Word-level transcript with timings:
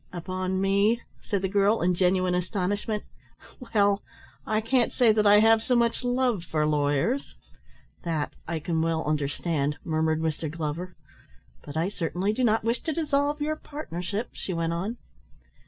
"Upon 0.11 0.59
me?" 0.59 0.99
said 1.21 1.43
the 1.43 1.47
girl 1.47 1.79
in 1.83 1.93
genuine 1.93 2.33
astonishment. 2.33 3.03
"Well, 3.59 4.01
I 4.47 4.59
can't 4.59 4.91
say 4.91 5.11
that 5.11 5.27
I 5.27 5.41
have 5.41 5.61
so 5.61 5.75
much 5.75 6.03
love 6.03 6.43
for 6.43 6.65
lawyers" 6.65 7.35
"That 8.03 8.33
I 8.47 8.57
can 8.57 8.81
well 8.81 9.03
understand," 9.05 9.77
murmured 9.83 10.19
Mr. 10.19 10.49
Glover. 10.49 10.95
"But 11.63 11.77
I 11.77 11.89
certainly 11.89 12.33
do 12.33 12.43
not 12.43 12.63
wish 12.63 12.81
to 12.81 12.93
dissolve 12.93 13.43
your 13.43 13.55
partnership," 13.55 14.29
she 14.33 14.55
went 14.55 14.73
on. 14.73 14.97